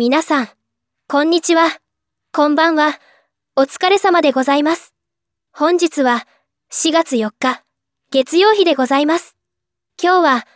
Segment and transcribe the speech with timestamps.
[0.00, 0.48] 皆さん、
[1.08, 1.78] こんにちは。
[2.32, 2.98] こんばんは。
[3.54, 4.94] お疲れ様でございます。
[5.52, 6.26] 本日は
[6.72, 7.62] 4月4日、
[8.10, 9.36] 月曜日でございます。
[10.02, 10.46] 今日は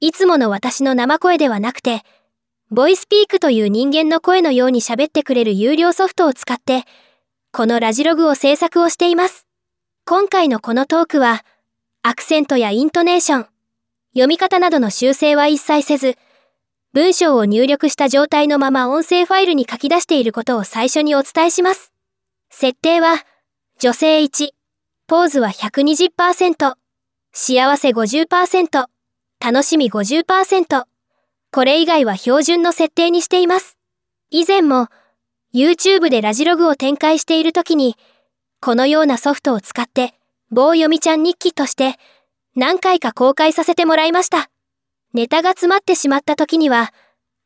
[0.00, 2.02] いつもの私の生声ではなくて、
[2.70, 6.84] ボイスピークという人間の声のように喋ってくれる有料ソフトを使って、
[7.50, 9.46] このラジログを制作をしています。
[10.04, 11.46] 今回のこのトークは、
[12.02, 13.46] アクセントやイントネーション、
[14.12, 16.18] 読み方などの修正は一切せず、
[16.92, 21.90] 文章を入力した状態のまま音声ファイルに書き出していることを最初にお伝えします。
[22.50, 23.16] 設定は、
[23.78, 24.50] 女性1、
[25.06, 26.74] ポーズは120%、
[27.32, 28.86] 幸せ50%、
[29.40, 30.84] 楽しみ50%。
[31.50, 33.78] これ以外は標準の設定にしています。
[34.30, 34.88] 以前も、
[35.54, 37.96] YouTube でラジログを展開している時に、
[38.60, 40.12] このようなソフトを使って、
[40.50, 41.96] 棒読みちゃん日記として、
[42.54, 44.51] 何回か公開させてもらいました。
[45.14, 46.92] ネタが詰まってしまった時には、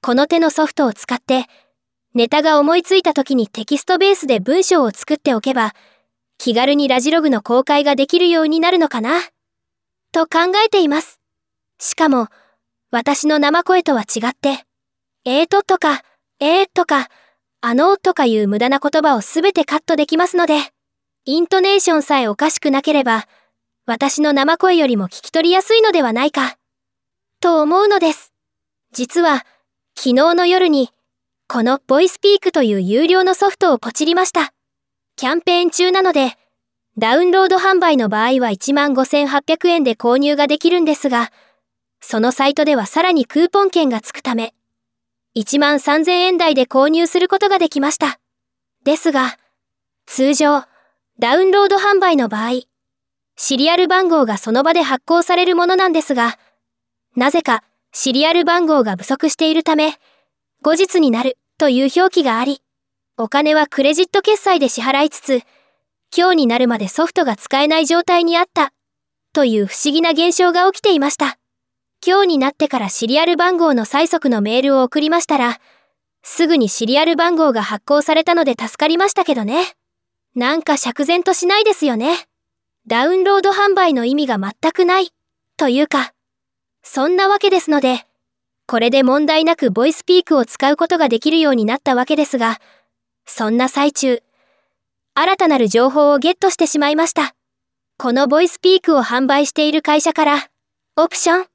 [0.00, 1.46] この手のソフトを使って、
[2.14, 5.74] ネタが思いついた時にテキストベースで文章を作っておけば、
[6.38, 9.20] 気軽にラジログの公開ができるようになるのかな、
[10.12, 11.20] と考えています。
[11.80, 12.28] しかも、
[12.90, 14.64] 私の生声とは違って、
[15.24, 16.02] えーととか、
[16.38, 17.08] えーとか、
[17.60, 20.60] あのとかいう無駄な言葉をすべてカットできますので、
[21.24, 23.26] イントネーションさえおかしくなければ、
[23.86, 26.56] 私の生声よりも聞き取りやすいのではないか。
[27.46, 28.32] と思うのです。
[28.92, 29.46] 実は、
[29.96, 30.90] 昨日の夜に、
[31.46, 34.52] このボイスピークという有料のソフトをポチりました。
[35.14, 36.36] キャンペーン中なので、
[36.98, 41.30] ダウンロード販売の場合は15,800円で購入ができるんですが、
[42.00, 44.52] そのサイトではさらにクーポン券がつくため、
[45.36, 48.18] 13,000円台で購入することができました。
[48.82, 49.38] ですが、
[50.06, 50.64] 通常、
[51.20, 52.62] ダウンロード販売の場合、
[53.36, 56.40] シリアル番号がその場で発行されるものなんですが、
[57.16, 59.98] なぜかシリアル番号が不足しているため、
[60.62, 62.60] 後日になるという表記があり、
[63.16, 65.40] お金はクレジット決済で支払いつつ、
[66.14, 68.74] 今日になるまでソフトが使えない状態にあった、
[69.32, 71.38] という不思議な現象が起きていました。
[72.06, 75.58] 今日になってからシリアル番号の催促のメールを送りましたら、
[76.22, 79.74] すぐにシリアル番号が発行されたので助かりましたけどね。
[80.34, 82.28] なんか釈然としないですよね。
[82.86, 85.08] ダウンロード販売の意味が全くない、
[85.56, 86.12] というか、
[86.88, 88.06] そんなわけですので、
[88.68, 92.60] これで問題なくボイスピークを使うことができるようになったわけですが、
[93.26, 94.22] そんな最中、
[95.14, 97.34] 新たなる情報をゲットしてしまいました。
[97.98, 100.48] このボイスピークを販売している会社から、
[100.96, 101.46] オプション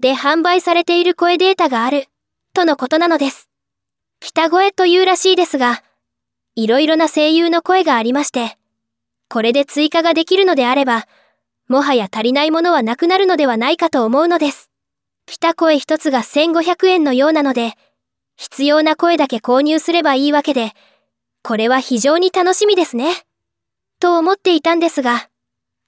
[0.00, 2.06] で販売されている声データがある、
[2.54, 3.50] とのことなのです。
[4.20, 5.84] 北声というらしいですが、
[6.56, 8.56] いろいろな声優の声がありまして、
[9.28, 11.06] これで追加ができるのであれば、
[11.72, 14.70] もはや足りないものはなくなるのではないかと思うのです。
[15.26, 17.72] ピタ声一つが1500円のようなので、
[18.36, 20.72] 必要な声だけ購入すればいいわけで、
[21.42, 23.14] これは非常に楽しみですね。
[24.00, 25.28] と思っていたんですが、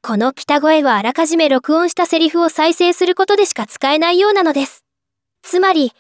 [0.01, 4.85] このピタ声はあらかじめ録音したセリフを再生することでしか使えないようなのです。
[5.43, 5.93] つまり、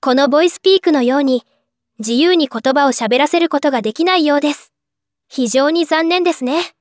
[0.00, 1.44] このボイスピークのように、
[1.98, 4.72] 自由に言葉を喋らせることができないようです。
[5.28, 6.75] 非常に残念ですね。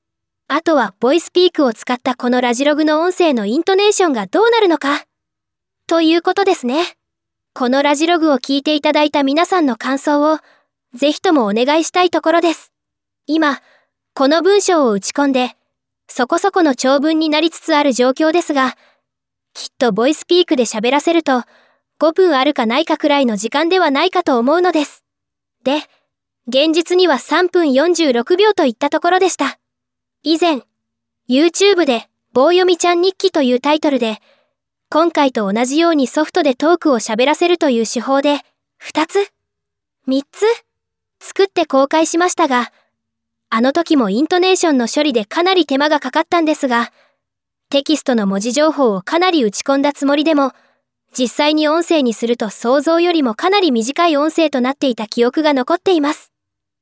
[0.47, 5.05] あとはボイスピークを使ったこのラジログの音声のイントネーションがどうなるのか。
[5.87, 6.97] ということですね。
[7.55, 10.37] このラジログを聞いていただいた皆さんの感想を、
[10.93, 12.71] ぜひともお願いしたいところです。
[13.25, 13.59] 今、
[14.13, 15.55] この文章を打ち込んで、
[16.07, 18.77] そこそこの長文になりつつある状況ですが、
[19.55, 21.41] きっとボイスピークで喋らせると、
[21.99, 25.03] 5分あるかないかくらいの時間ではないかと思うのです。
[25.63, 25.77] で、
[26.47, 29.57] 現実には3分46秒といったところでした。
[30.27, 30.63] 以前、
[31.29, 34.17] YouTube で棒読みちゃん日記というタイトルで、
[34.89, 38.39] 今回と同じようにソフトでトークを喋らせるという手法で、
[38.81, 39.31] 2つ
[40.07, 40.45] ?3 つ
[41.19, 42.71] 作って公開しましたが、
[43.51, 46.91] あの時もイントネーションの処理でかなり手間がかかったんですが、
[47.69, 50.53] テキストの文字情報をかなり打ち込んだつもりでも、
[51.15, 56.31] 実際に音声にすると想像よりもかなり短い音声となっていた記憶が残っています。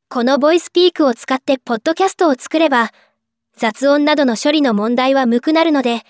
[0.07, 2.93] このボイスピークを使ってポッドキャストを作れば、
[3.55, 6.03] 雑音などの処理の問題は無くなるので、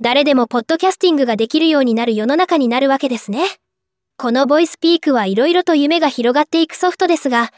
[0.00, 3.46] 誰でもポッドキャスティングができるようになる世の中になるわけですね。
[4.16, 7.52] このボイスピークはいろいろと夢が広がっていくソフトですが、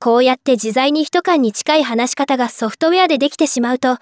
[0.00, 3.98] こうやって自在に人間に近い話し方がソフトウェアでできてしまうと、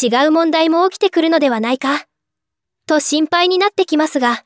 [0.00, 2.06] 違う問題も起きてくるのではないか、
[2.86, 4.44] と心配になってきますが、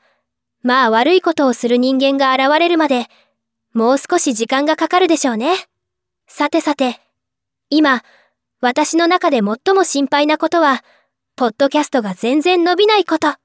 [0.61, 3.07] まあ悪いことをする人間が現れるまで、
[3.73, 5.55] もう少し時間がかかるでしょうね。
[6.27, 6.99] さてさて、
[7.69, 8.03] 今、
[8.61, 10.83] 私の中で最も心配なことは、
[11.37, 13.35] ポッドキャストが全然伸びないこと。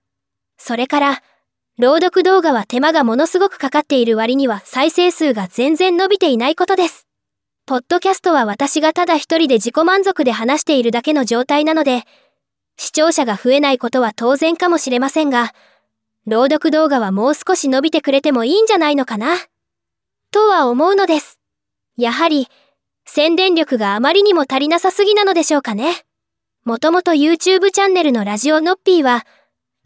[0.59, 1.23] それから、
[1.79, 7.07] 朗読動画は手間がものすごくかかっている割には再生数が全然伸びていないことです。
[7.67, 12.03] ポッドキャストは私がただ一人で自己満足で話しているだけの状態なので、
[12.77, 15.53] 視聴者が増えないことは当然かもしれませんが、
[16.27, 19.37] 朗読動画はもう少し伸びてくれてもいいんじゃないのかな？
[20.33, 21.39] とは思うのです。
[21.97, 22.49] やはり、
[23.07, 26.05] 宣伝力があまりにも足りなさすぎなのでしょうかね。
[26.65, 29.27] もともと YouTube チャンネルのラジオのっぴーは、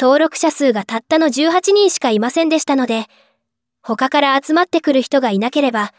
[0.00, 3.06] 登録者数がたったの18人しかいませんでしたので、
[3.82, 5.92] 他から集まってくる人がいなければ、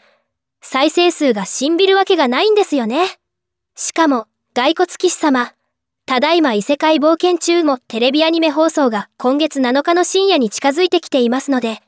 [0.62, 3.06] 再生数がしんびるわけがないんですよね。
[3.76, 5.52] しかも、骸骨騎士様、
[6.06, 11.82] ただいま異世界冒険中もテレビアニメ放送が今月7日の深夜に近づいてきていますので、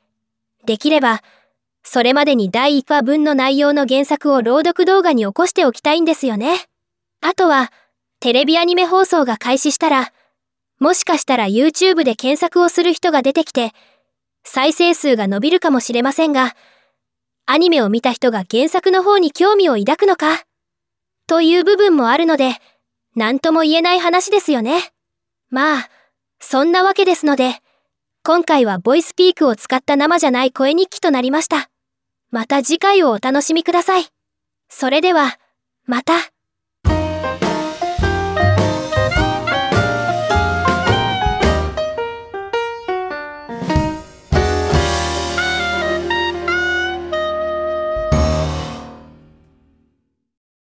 [0.64, 1.22] できれば、
[1.84, 6.66] それまでに第1話分の内容の原作を朗読動画に起こしておきたいんですよね。
[7.20, 7.72] あとは、
[8.20, 10.12] テレビアニメ放送が開始したら、
[10.78, 13.72] もしかしたら YouTube で検索をする人が出てきて、
[14.44, 16.54] 再生数が伸びるかもしれませんが、
[17.46, 20.44] アニメを見た人が原作の方に興味を抱くのか
[21.26, 22.54] という部分もあるので、
[23.16, 24.92] 何とも言えない話ですよね。
[25.50, 25.90] まあ、
[26.40, 27.56] そんなわけですので、
[28.24, 31.71] 今回はボイスピークを使った生じゃない声日記となりました。
[32.32, 34.06] また次回をお楽しみください。
[34.70, 35.38] それでは、
[35.84, 36.14] また。